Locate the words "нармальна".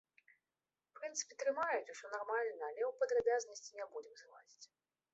2.15-2.61